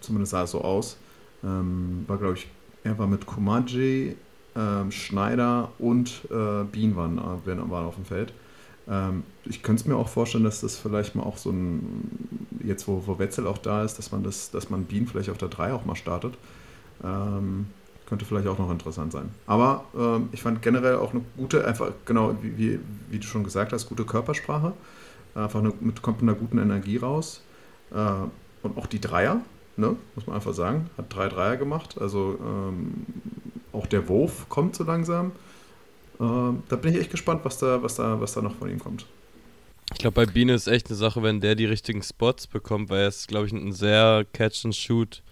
[0.00, 0.96] zumindest sah es so aus,
[1.42, 2.46] ähm, war, glaube ich,
[2.84, 4.16] er war mit Kumaji,
[4.54, 8.32] ähm, Schneider und äh, Bean waren, äh, waren auf dem Feld.
[8.88, 12.86] Ähm, ich könnte es mir auch vorstellen, dass das vielleicht mal auch so ein, jetzt
[12.88, 15.48] wo, wo Wetzel auch da ist, dass man das, dass man Bean vielleicht auf der
[15.48, 16.34] 3 auch mal startet.
[17.02, 17.66] Ähm,
[18.06, 19.30] könnte vielleicht auch noch interessant sein.
[19.46, 23.44] Aber ähm, ich fand generell auch eine gute, einfach genau wie, wie, wie du schon
[23.44, 24.72] gesagt hast, gute Körpersprache.
[25.34, 27.42] Einfach eine, mit, kommt einer guten Energie raus.
[27.92, 27.96] Äh,
[28.62, 29.40] und auch die Dreier,
[29.76, 31.96] ne, muss man einfach sagen, hat drei Dreier gemacht.
[32.00, 33.06] Also ähm,
[33.72, 35.32] auch der Wurf kommt so langsam.
[36.20, 36.24] Äh,
[36.68, 39.06] da bin ich echt gespannt, was da, was da, was da noch von ihm kommt.
[39.92, 43.02] Ich glaube, bei Biene ist echt eine Sache, wenn der die richtigen Spots bekommt, weil
[43.02, 45.22] er ist, glaube ich, ein sehr Catch-and-Shoot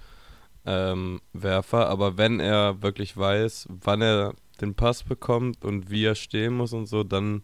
[0.67, 6.15] ähm, Werfer, aber wenn er wirklich weiß, wann er den Pass bekommt und wie er
[6.15, 7.43] stehen muss und so, dann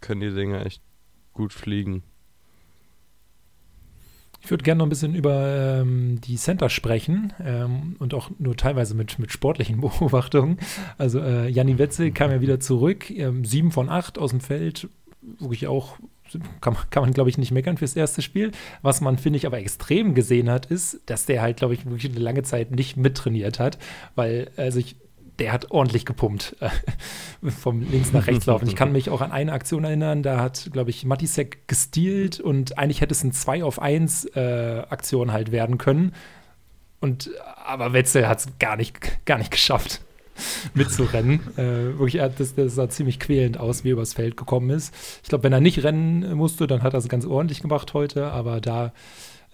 [0.00, 0.82] können die Dinger echt
[1.32, 2.02] gut fliegen.
[4.44, 8.54] Ich würde gerne noch ein bisschen über ähm, die Center sprechen ähm, und auch nur
[8.56, 10.58] teilweise mit, mit sportlichen Beobachtungen.
[10.98, 14.88] Also äh, Janni Wetzel kam ja wieder zurück, ähm, sieben von acht aus dem Feld,
[15.22, 15.96] wirklich auch
[16.60, 18.50] kann, kann man, glaube ich, nicht meckern fürs erste Spiel.
[18.82, 22.12] Was man, finde ich, aber extrem gesehen hat, ist, dass der halt, glaube ich, wirklich
[22.12, 23.78] eine lange Zeit nicht mittrainiert hat,
[24.14, 24.96] weil also ich
[25.38, 26.70] der hat ordentlich gepumpt äh,
[27.50, 28.68] vom links nach rechts laufen.
[28.68, 32.78] Ich kann mich auch an eine Aktion erinnern, da hat, glaube ich, Matisek gestealt und
[32.78, 36.12] eigentlich hätte es ein 2 auf 1 äh, Aktion halt werden können.
[37.00, 37.30] Und
[37.64, 40.00] aber Wetzel hat es gar nicht, gar nicht geschafft,
[40.74, 41.40] mitzurennen.
[41.56, 44.94] äh, wirklich, das, das sah ziemlich quälend aus, wie er übers Feld gekommen ist.
[45.22, 48.30] Ich glaube, wenn er nicht rennen musste, dann hat er es ganz ordentlich gemacht heute,
[48.30, 48.92] aber da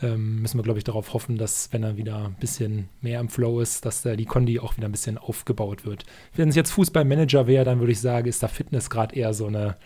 [0.02, 3.28] ähm, müssen wir, glaube ich, darauf hoffen, dass, wenn er wieder ein bisschen mehr im
[3.28, 6.04] Flow ist, dass da die Kondi auch wieder ein bisschen aufgebaut wird.
[6.34, 9.46] Wenn es jetzt Fußballmanager wäre, dann würde ich sagen, ist da Fitness gerade eher so
[9.46, 9.76] eine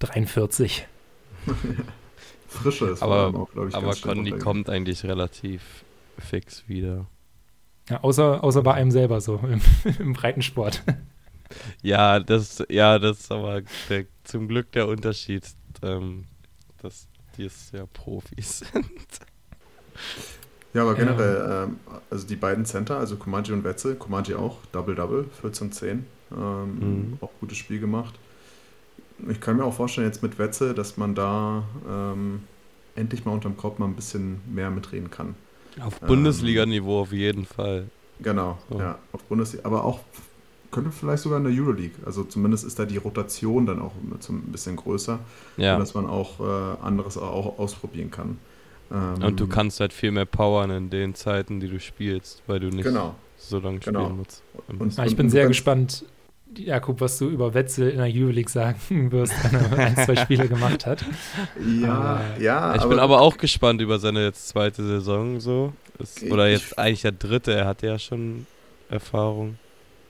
[0.00, 0.86] 43.
[2.48, 3.74] Frische ist aber, auch, glaube ich.
[3.74, 5.84] Aber Kondi kommt eigentlich relativ
[6.18, 7.06] fix wieder.
[7.88, 9.60] Ja, außer, außer bei einem selber so im,
[9.98, 10.82] im Breitensport.
[11.82, 15.44] Ja, das, ja, das ist aber der, zum Glück der Unterschied,
[15.82, 16.24] ähm,
[16.82, 19.20] dass die es ja Profis sind.
[20.74, 21.64] Ja, aber generell, ja.
[21.64, 27.18] Ähm, also die beiden Center, also Komaji und Wetzel, Komaji auch, Double-Double, 14-10, ähm, mhm.
[27.20, 28.14] auch gutes Spiel gemacht.
[29.28, 32.42] Ich kann mir auch vorstellen, jetzt mit Wetzel, dass man da ähm,
[32.94, 35.34] endlich mal unterm Kopf mal ein bisschen mehr mitreden kann.
[35.80, 37.88] Auf Bundesliga-Niveau auf jeden Fall.
[38.20, 38.78] Genau, so.
[38.78, 40.00] ja, auf Bundesliga, aber auch
[40.70, 41.96] könnte vielleicht sogar in der Euroleague.
[42.04, 45.18] Also zumindest ist da die Rotation dann auch ein bisschen größer,
[45.56, 45.78] ja.
[45.78, 48.38] dass man auch äh, anderes auch ausprobieren kann.
[48.90, 52.60] Ähm, und du kannst halt viel mehr powern in den Zeiten, die du spielst, weil
[52.60, 53.14] du nicht genau.
[53.36, 54.04] so lange genau.
[54.04, 54.42] spielen musst.
[54.78, 56.04] Und, ich bin sehr gespannt,
[56.58, 60.48] Jakob, was du über Wetzel in der Euroleague sagen wirst, wenn er ein, zwei Spiele
[60.48, 61.04] gemacht hat.
[61.82, 62.74] Ja, aber, ja.
[62.74, 65.72] Ich aber bin aber auch gespannt über seine jetzt zweite Saison so.
[65.98, 68.46] Ist, oder jetzt ich, eigentlich der dritte, er hat ja schon
[68.88, 69.56] Erfahrung.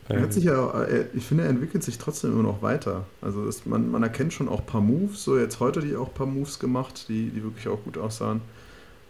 [0.09, 3.07] Er hat sich ja, ich finde, er entwickelt sich trotzdem immer noch weiter.
[3.21, 6.09] Also ist, man, man erkennt schon auch ein paar Moves, so jetzt heute die auch
[6.09, 8.41] ein paar Moves gemacht, die, die wirklich auch gut aussahen.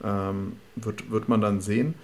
[0.03, 1.95] Ähm, wird, wird man dann sehen.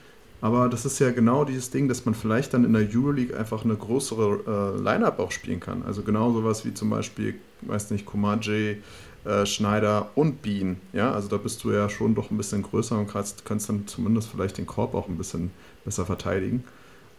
[0.42, 3.64] Aber das ist ja genau dieses Ding, dass man vielleicht dann in der Euroleague einfach
[3.64, 5.84] eine größere äh, Line-Up auch spielen kann.
[5.84, 8.82] Also genau sowas wie zum Beispiel, weiß nicht, Komaji,
[9.24, 10.78] äh, Schneider und Bean.
[10.92, 13.86] Ja, also da bist du ja schon doch ein bisschen größer und kannst, kannst dann
[13.86, 15.52] zumindest vielleicht den Korb auch ein bisschen
[15.84, 16.64] besser verteidigen.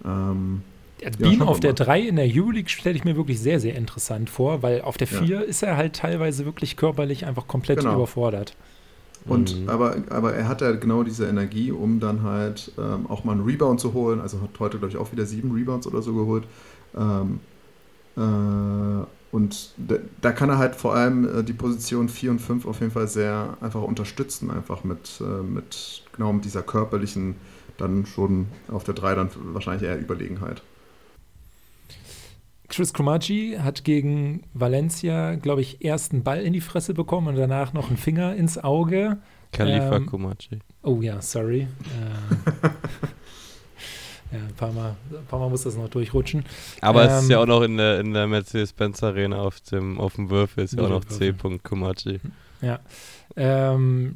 [0.04, 0.62] Ähm,
[1.06, 3.76] also Bean ja, auf der 3 in der Euroleague stelle ich mir wirklich sehr, sehr
[3.76, 5.40] interessant vor, weil auf der 4 ja.
[5.40, 7.96] ist er halt teilweise wirklich körperlich einfach komplett genau.
[7.96, 8.54] überfordert.
[9.26, 9.70] Und mhm.
[9.70, 13.46] aber, aber er hat ja genau diese Energie, um dann halt ähm, auch mal einen
[13.46, 14.20] Rebound zu holen.
[14.20, 16.44] Also hat heute, glaube ich, auch wieder sieben Rebounds oder so geholt.
[16.96, 17.40] Ähm,
[18.18, 19.72] äh, und
[20.22, 23.08] da kann er halt vor allem äh, die Position 4 und 5 auf jeden Fall
[23.08, 27.36] sehr einfach unterstützen, einfach mit, äh, mit genau mit dieser körperlichen,
[27.78, 30.62] dann schon auf der 3 dann wahrscheinlich eher Überlegenheit.
[32.76, 37.36] Chris Cromartie hat gegen Valencia, glaube ich, erst einen Ball in die Fresse bekommen und
[37.36, 39.18] danach noch einen Finger ins Auge.
[39.52, 40.60] Khalifa ähm, Cromartie.
[40.82, 41.62] Oh ja, sorry.
[41.62, 42.68] Äh,
[44.36, 46.46] ja, ein paar, Mal, ein paar Mal muss das noch durchrutschen.
[46.82, 49.62] Aber ähm, es ist ja ähm, auch noch in der, in der Mercedes-Benz Arena auf
[49.62, 51.32] dem, auf dem Würfel, ist ja auch noch C.
[51.62, 52.22] Cromartie.
[52.62, 52.80] Ja.
[53.36, 54.16] Ähm,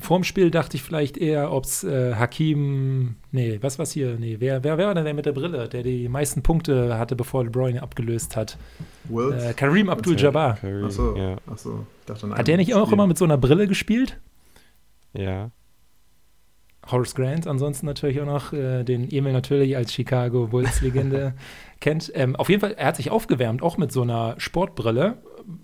[0.00, 4.16] Vorm Spiel dachte ich vielleicht eher, ob es äh, Hakim, nee, was war's hier?
[4.18, 7.16] Nee, wer, wer, wer war denn der mit der Brille, der die meisten Punkte hatte,
[7.16, 8.58] bevor LeBron ihn abgelöst hat?
[9.10, 10.58] Äh, Kareem Abdul-Jabbar.
[10.84, 11.36] Achso, ja.
[11.46, 11.86] Achso.
[12.30, 14.18] Hat der nicht auch immer mit so einer Brille gespielt?
[15.12, 15.50] Ja.
[16.90, 21.34] Horace Grant, ansonsten natürlich auch noch äh, den Emil natürlich als Chicago Bulls-Legende
[21.80, 22.10] kennt.
[22.14, 25.18] Ähm, auf jeden Fall, er hat sich aufgewärmt, auch mit so einer Sportbrille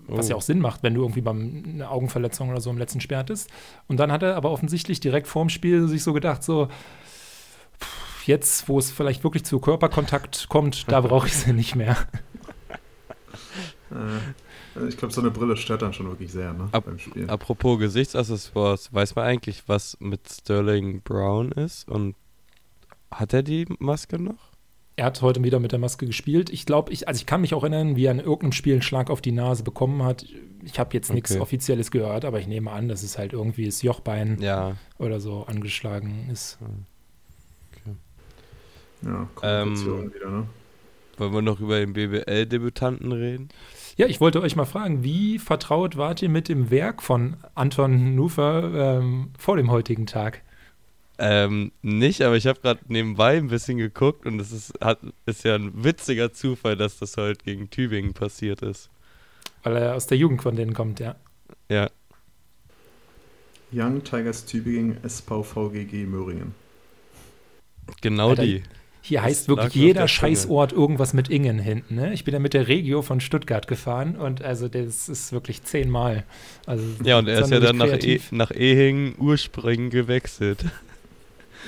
[0.07, 0.39] was ja oh.
[0.39, 3.49] auch Sinn macht, wenn du irgendwie beim eine Augenverletzung oder so im letzten Spiel hattest.
[3.87, 6.67] Und dann hat er aber offensichtlich direkt vorm Spiel sich so gedacht, so
[8.25, 11.97] jetzt, wo es vielleicht wirklich zu Körperkontakt kommt, da brauche ich sie nicht mehr.
[14.75, 17.29] Äh, ich glaube, so eine Brille stört dann schon wirklich sehr ne, Ap beim Spiel.
[17.29, 21.87] Apropos Gesichtsaccessoires, weiß man eigentlich, was mit Sterling Brown ist?
[21.87, 22.15] Und
[23.11, 24.54] hat er die Maske noch?
[24.97, 26.49] Er hat heute wieder mit der Maske gespielt.
[26.49, 28.81] Ich glaube, ich, also ich kann mich auch erinnern, wie er in irgendeinem Spiel einen
[28.81, 30.25] Schlag auf die Nase bekommen hat.
[30.63, 31.15] Ich habe jetzt okay.
[31.15, 34.77] nichts Offizielles gehört, aber ich nehme an, dass es halt irgendwie das Jochbein ja.
[34.97, 36.57] oder so angeschlagen ist.
[37.71, 37.95] Okay.
[39.01, 40.47] Ja, Kommunikation ähm, wieder, ne?
[41.17, 43.49] Wollen wir noch über den BBL-Debütanten reden?
[43.95, 48.15] Ja, ich wollte euch mal fragen, wie vertraut wart ihr mit dem Werk von Anton
[48.15, 50.41] Nufer ähm, vor dem heutigen Tag?
[51.17, 55.43] Ähm, nicht, aber ich habe gerade nebenbei ein bisschen geguckt und es ist, hat, ist
[55.45, 58.89] ja ein witziger Zufall, dass das halt gegen Tübingen passiert ist.
[59.63, 61.15] Weil er aus der Jugend von denen kommt, ja.
[61.69, 61.89] Ja.
[63.71, 66.53] Young Tigers Tübingen SVVGG Möhringen.
[68.01, 68.63] Genau Alter, die.
[69.01, 70.07] Hier Das heißt wirklich jeder.
[70.07, 71.95] Scheißort irgendwas mit Ingen hinten.
[71.95, 72.13] Ne?
[72.13, 76.23] Ich bin ja mit der Regio von Stuttgart gefahren und also das ist wirklich zehnmal.
[76.65, 80.65] Also Ja, und er ist ja dann nach, e nach Ehingen Urspringen gewechselt.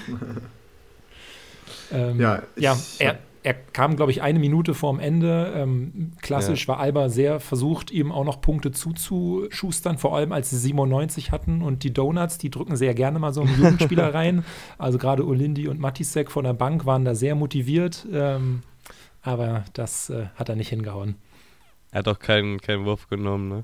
[1.91, 5.53] Ähm, Ja, ich- ja er, er kam, glaube ich, eine Minute vorm Ende.
[5.55, 10.57] Ähm, klassisch war Alba sehr versucht, ihm auch noch Punkte zuzuschustern, vor allem als sie
[10.57, 11.61] 97 hatten.
[11.61, 14.43] Und die Donuts, die drücken sehr gerne mal so einen Jugendspieler rein.
[14.77, 18.05] Also gerade Olindi und Matisek von der Bank waren da sehr motiviert.
[18.11, 18.63] Ähm,
[19.21, 21.15] aber das äh, hat er nicht hingehauen.
[21.91, 23.63] Er hat auch keinen, keinen Wurf genommen, ne?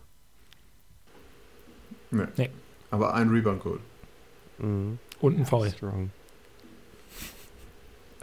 [2.11, 2.23] Nee.
[2.37, 2.49] Nee.
[2.91, 3.81] Aber ein Rebound geholt.
[4.59, 4.99] Mhm.
[5.19, 5.69] Und ein Foul.
[5.71, 6.11] Strong.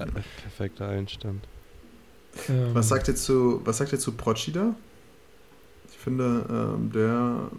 [0.07, 1.43] Perfekter Einstand.
[2.49, 4.75] Ähm, Was sagt ihr zu, was sagt ihr zu Procida?
[5.91, 7.51] Ich finde, ähm, der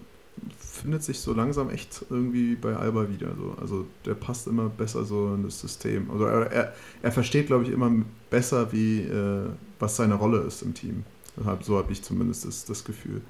[0.58, 3.28] findet sich so langsam echt irgendwie bei Alba wieder.
[3.38, 3.56] So.
[3.62, 6.10] Also der passt immer besser so in das System.
[6.10, 7.92] Also er, er, er versteht, glaube ich, immer
[8.30, 9.50] besser, wie, äh,
[9.80, 11.04] was seine Rolle ist im Team.
[11.38, 13.22] Deshalb- So habe ich zumindest das, das Gefühl.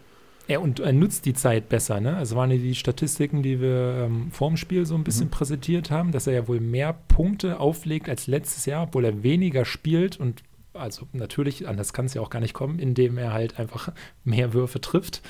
[0.52, 2.18] Ja, und er nutzt die Zeit besser, ne?
[2.18, 5.32] Also waren ja die Statistiken, die wir ähm, vorm Spiel so ein bisschen Mhm.
[5.32, 9.64] präsentiert haben, dass er ja wohl mehr Punkte auflegt als letztes Jahr, obwohl er weniger
[9.66, 13.60] spielt und also natürlich, anders kann es ja auch gar nicht kommen, indem er halt
[13.60, 13.92] einfach
[14.24, 15.22] mehr Würfe trifft.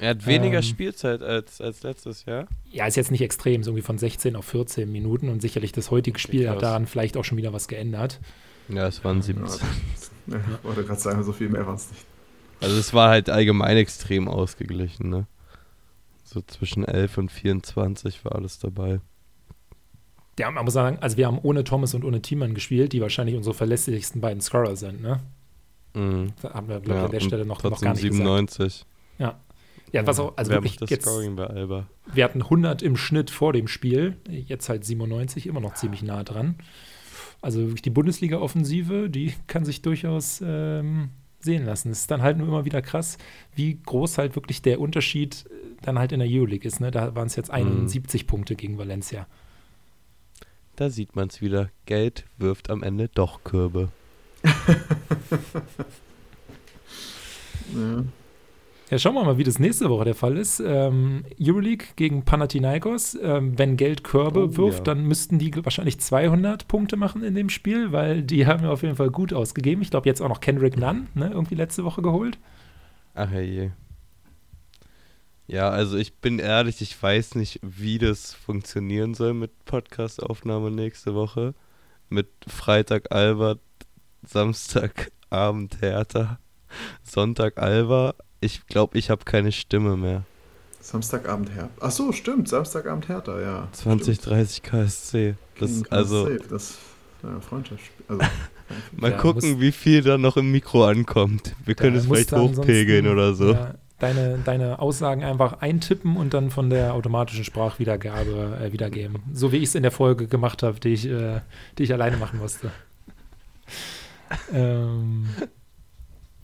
[0.00, 0.62] Er hat weniger Ähm.
[0.64, 2.46] Spielzeit als, als letztes Jahr.
[2.70, 5.90] Ja, ist jetzt nicht extrem, so irgendwie von 16 auf 14 Minuten und sicherlich das
[5.92, 8.20] heutige Spiel hat daran vielleicht auch schon wieder was geändert.
[8.68, 9.44] Ja, es waren 17.
[10.30, 12.04] Ja, ich wollte gerade sagen, so viel mehr war es nicht.
[12.60, 15.26] Also es war halt allgemein extrem ausgeglichen, ne?
[16.24, 19.00] So zwischen 11 und 24 war alles dabei.
[20.38, 23.36] Ja, man muss sagen, also wir haben ohne Thomas und ohne Thiemann gespielt, die wahrscheinlich
[23.36, 25.20] unsere verlässlichsten beiden Scorer sind, ne?
[25.94, 26.32] Mhm.
[26.42, 28.14] Da haben wir, glaube ich, Ja, an der Stelle noch, noch gar nicht gesagt.
[28.14, 28.84] 97.
[29.90, 31.86] Ja, was auch, also Wir wirklich das jetzt, Scoring bei Alba.
[32.12, 36.24] wir hatten 100 im Schnitt vor dem Spiel, jetzt halt 97, immer noch ziemlich nah
[36.24, 36.56] dran.
[37.40, 41.08] Also wirklich die Bundesliga-Offensive, die kann sich durchaus ähm,
[41.40, 41.90] sehen lassen.
[41.90, 43.18] Es ist dann halt nur immer wieder krass,
[43.54, 46.80] wie groß halt wirklich der Unterschied äh, dann halt in der Euroleague ist.
[46.80, 46.90] Ne?
[46.90, 49.26] Da waren es jetzt 71 Punkte gegen Valencia.
[50.76, 51.70] Da sieht man es wieder.
[51.86, 53.90] Geld wirft am Ende doch Körbe.
[57.74, 58.02] Ja.
[58.90, 60.60] Ja, schauen wir mal, wie das nächste Woche der Fall ist.
[60.60, 63.18] Ähm, Euroleague gegen Panathinaikos.
[63.22, 64.94] Ähm, wenn Geld Körbe Oh, wirft, ja.
[64.94, 68.82] dann müssten die wahrscheinlich 200 Punkte machen in dem Spiel, weil die haben ja auf
[68.82, 69.82] jeden Fall gut ausgegeben.
[69.82, 72.38] Ich glaube, jetzt auch noch Kendrick Nunn, ne, irgendwie letzte Woche geholt.
[73.14, 73.70] Ach je.
[75.46, 81.14] Ja, also ich bin ehrlich, ich weiß nicht, wie das funktionieren soll mit Podcast-Aufnahme nächste
[81.14, 81.54] Woche.
[82.08, 83.60] Mit Freitag Albert,
[84.22, 86.38] Samstagabend Hertha,
[87.02, 88.14] Sonntag Alba.
[88.40, 90.24] Ich glaube, ich habe keine Stimme mehr.
[90.80, 91.70] Samstagabend Hertha.
[91.80, 92.48] Ach so, stimmt.
[92.48, 93.68] Samstagabend Hertha, ja.
[93.72, 95.34] 20, 30 KSC.
[95.58, 96.78] Das, Gegen also, das
[97.22, 98.06] ja, Freundschaftsspiel.
[98.08, 98.22] Also,
[98.96, 101.54] mal Ja, gucken, muss- wie viel da noch im Mikro ankommt.
[101.64, 103.52] Wir können es vielleicht hochpegeln oder so.
[103.52, 109.18] Ja, deine, deine Aussagen einfach eintippen und dann von der automatischen Sprachwiedergabe äh, wiedergeben.
[109.32, 111.40] So wie ich es in der Folge gemacht habe, die, ich, äh,
[111.76, 112.70] die ich alleine machen musste.
[114.52, 115.28] ähm,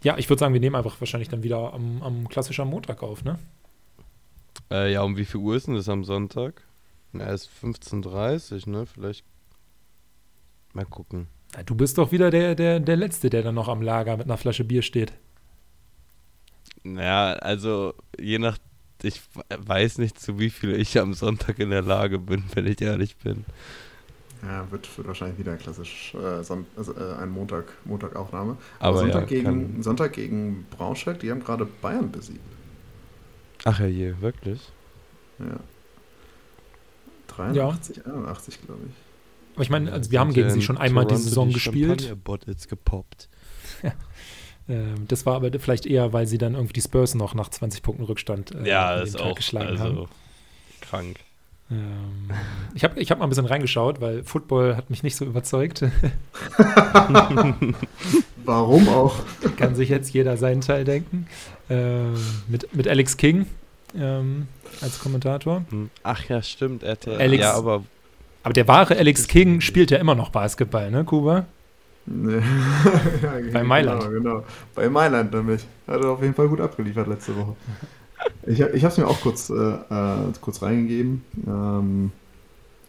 [0.04, 3.24] ja, ich würde sagen, wir nehmen einfach wahrscheinlich dann wieder am, am klassischen Montag auf,
[3.24, 3.38] ne?
[4.70, 6.62] Äh, ja, um wie viel Uhr ist denn das am Sonntag?
[7.12, 8.86] Na, es ist 15.30 ne?
[8.86, 9.24] Vielleicht.
[10.72, 11.28] Mal gucken.
[11.54, 14.26] Ja, du bist doch wieder der, der, der Letzte, der dann noch am Lager mit
[14.26, 15.12] einer Flasche Bier steht.
[16.82, 18.58] Naja, also je nach.
[19.02, 22.80] Ich weiß nicht, zu wie viel ich am Sonntag in der Lage bin, wenn ich
[22.80, 23.44] ehrlich bin.
[24.46, 28.56] Ja, wird, wird wahrscheinlich wieder klassisch äh, Son also, äh, ein Montag, Montagaufnahme.
[28.78, 32.40] Aber Sonntag, ja, gegen, Sonntag gegen Braunschweig, die haben gerade Bayern besiegt.
[33.64, 34.60] Ach ja, je, wirklich?
[35.38, 35.60] Ja.
[37.28, 38.94] 83, 81, glaube ich.
[39.54, 41.52] Aber ich meine, Ja, also wir haben gegen ja sie schon einmal die Toronto Saison
[41.52, 42.02] gespielt.
[42.02, 43.28] Champagner-Bottles gepoppt.
[44.66, 47.82] Ähm, das war aber vielleicht eher, weil sie dann irgendwie die Spurs noch nach 20
[47.82, 49.90] Punkten Rückstand äh, ja, das ist Tag auch geschlagen haben.
[49.90, 50.08] also
[50.80, 51.20] krank.
[51.70, 52.30] Ähm,
[52.74, 55.82] ich habe ich hab mal ein bisschen reingeschaut, weil Football hat mich nicht so überzeugt.
[58.44, 59.16] Warum auch?
[59.56, 61.26] Kann sich jetzt jeder seinen Teil denken.
[61.70, 62.14] Ähm,
[62.48, 63.46] mit, mit Alex King
[63.96, 64.48] ähm,
[64.82, 65.64] als Kommentator.
[65.70, 65.88] Hm.
[66.02, 66.82] Ach ja, stimmt.
[66.82, 67.18] RTL.
[67.20, 67.82] Alex- ja, aber
[68.42, 71.46] Aber der wahre Alex King spielt ja immer noch Basketball, ne, Kuba?
[72.06, 72.34] Nee.
[73.22, 74.02] ja, Bei Mailand.
[74.10, 74.44] Genau, genau.
[74.74, 75.62] Bei Mailand nämlich.
[75.86, 77.54] Hat er auf jeden Fall gut abgeliefert letzte Woche.
[78.46, 81.24] Ich, ich habe es mir auch kurz, äh, äh, kurz reingegeben.
[81.46, 82.12] Ähm,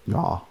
[0.06, 0.44] ja,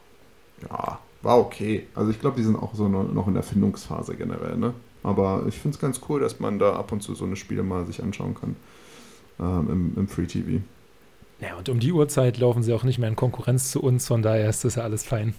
[0.71, 1.89] ja, war okay.
[1.95, 4.57] Also ich glaube, die sind auch so no- noch in der Findungsphase generell.
[4.57, 4.75] Ne?
[5.03, 7.63] Aber ich finde es ganz cool, dass man da ab und zu so eine Spiele
[7.63, 8.57] mal sich anschauen kann
[9.41, 10.65] ähm, im, im Free TV.
[11.39, 14.23] Ja, und um die Uhrzeit laufen sie auch nicht mehr in Konkurrenz zu uns, von
[14.23, 15.35] daher ist das ja alles fein.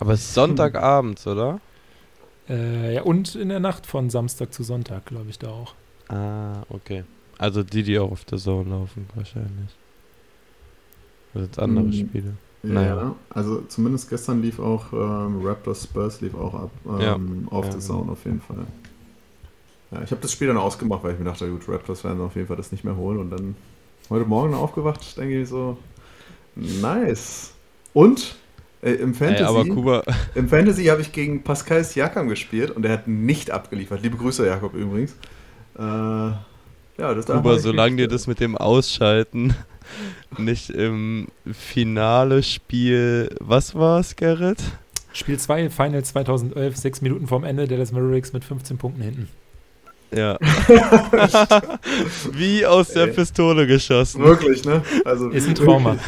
[0.00, 1.60] Aber es ist Sonntagabends, oder?
[2.48, 5.74] Äh, ja, und in der Nacht von Samstag zu Sonntag, glaube ich, da auch.
[6.08, 7.04] Ah, okay.
[7.38, 9.78] Also die, die auch auf der Zone laufen, wahrscheinlich.
[11.32, 11.92] Das sind andere Mhm.
[11.92, 12.38] Spiele.
[12.62, 13.16] Ja, Naja.
[13.30, 17.80] also zumindest gestern lief auch ähm, Raptors Spurs lief auch ab ähm, auf Ja, der
[17.80, 17.80] genau.
[17.80, 18.66] Zone auf jeden Fall.
[19.90, 22.36] Ja, ich habe das Spiel dann ausgemacht, weil ich mir dachte, gut, Raptors werden auf
[22.36, 23.56] jeden Fall das nicht mehr holen und dann
[24.10, 25.78] heute Morgen aufgewacht, denke ich so,
[26.54, 27.54] nice.
[27.92, 28.36] Und
[28.82, 30.02] äh, im Fantasy, Ey, aber Kuba,
[30.34, 34.02] im Fantasy habe ich gegen Pascal Siakam gespielt und der hat nicht abgeliefert.
[34.02, 35.16] Liebe Grüße, Jakob übrigens.
[35.78, 36.32] Äh,
[36.98, 39.54] ja, das darf nicht solange dir das mit dem Ausschalten
[40.38, 44.58] nicht im Finale Spiel, was war's, Gerrit?
[45.12, 49.28] Spiel 2, Final 2011, sechs Minuten vorm Ende, Dallas Mavericks mit 15 Punkten hinten.
[50.14, 50.38] Ja.
[52.32, 53.12] Wie aus der Ey.
[53.12, 54.22] Pistole geschossen.
[54.22, 54.82] Wirklich, ne?
[55.04, 55.98] Also Ist ein Trauma.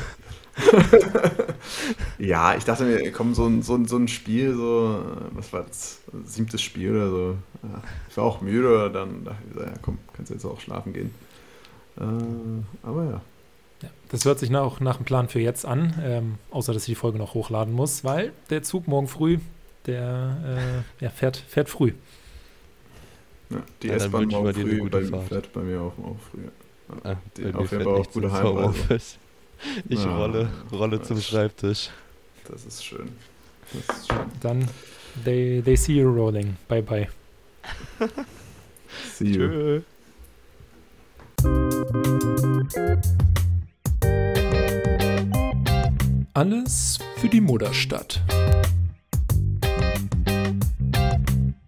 [2.18, 5.52] ja, ich dachte mir, komm, so ein, so ein, so ein Spiel, so, äh, was
[5.52, 7.36] war das, siebtes Spiel oder so.
[7.62, 10.92] Ja, ich war auch müde, dann dachte ich, so, ja, komm, kannst jetzt auch schlafen
[10.92, 11.14] gehen.
[11.98, 12.02] Äh,
[12.86, 13.20] aber ja.
[13.82, 16.88] Ja, das hört sich nach, nach einem Plan für jetzt an, ähm, außer dass ich
[16.88, 19.38] die Folge noch hochladen muss, weil der Zug morgen früh,
[19.86, 21.92] der äh, ja, fährt, fährt früh.
[23.50, 25.28] ja die Ja, dann S-Bahn morgen früh bei, Fahrt.
[25.28, 26.42] fährt bei mir auch, auch früh.
[26.44, 26.50] Ja.
[27.04, 29.16] Ah, Die- auf jeden fährt Fall auch gute Heimreise.
[29.88, 30.16] Ich Ja.
[30.16, 31.20] rolle, rolle zum.
[31.20, 31.90] Schreibtisch.
[32.48, 33.10] Das ist schön.
[33.72, 34.18] Das ist schön.
[34.40, 34.68] Dann,
[35.24, 36.56] they, they see you rolling.
[36.68, 37.08] Bye, bye.
[39.14, 39.82] See you.
[46.34, 48.20] Alles für die Mutterstadt.